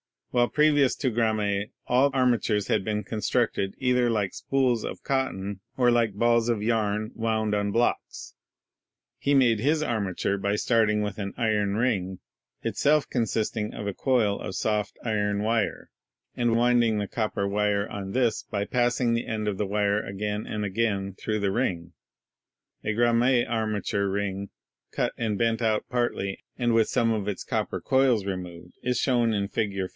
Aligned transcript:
While 0.31 0.47
previous 0.47 0.95
to 0.95 1.11
Gramme 1.11 1.71
all 1.87 2.09
armatures 2.13 2.67
had 2.69 2.85
been 2.85 3.03
constructed 3.03 3.75
either 3.77 4.09
like 4.09 4.33
spools 4.33 4.85
of 4.85 5.03
cotton 5.03 5.59
or 5.77 5.91
like 5.91 6.13
balls 6.15 6.47
of 6.49 6.63
yarn 6.63 7.11
wound 7.15 7.53
on 7.53 7.71
blocks, 7.71 8.33
he 9.19 9.33
made 9.35 9.59
his 9.59 9.83
arma 9.83 10.13
ture 10.15 10.37
by 10.37 10.55
starting 10.55 11.01
with 11.01 11.17
an 11.19 11.33
iron 11.37 11.75
ring 11.75 12.19
(itself 12.63 13.09
consisting 13.09 13.73
of 13.73 13.85
a 13.85 13.93
coil 13.93 14.39
of 14.39 14.55
soft 14.55 14.97
iron 15.03 15.43
wire), 15.43 15.91
and 16.33 16.55
winding 16.55 16.97
the 16.97 17.09
copper 17.09 17.45
wire 17.47 17.87
on 17.89 18.13
this 18.13 18.41
by 18.41 18.63
passing 18.63 19.13
the 19.13 19.27
end 19.27 19.49
of 19.49 19.57
the 19.57 19.67
wire 19.67 19.99
again 20.01 20.47
and 20.47 20.63
again 20.63 21.13
through 21.13 21.39
the 21.41 21.51
ring. 21.51 21.91
A 22.85 22.93
Gramme 22.93 23.45
armature 23.47 24.07
ring, 24.09 24.49
cut 24.91 25.11
and 25.17 25.37
bent 25.37 25.59
196 25.59 25.67
ELECTRICITY 25.67 25.67
out 25.67 25.89
partly, 25.89 26.43
and 26.57 26.73
with 26.73 26.87
some 26.87 27.11
of 27.11 27.27
its 27.27 27.43
copper 27.43 27.81
coils 27.81 28.25
removed, 28.25 28.73
is 28.81 28.97
shown 28.97 29.33
in 29.33 29.49
Fig. 29.49 29.77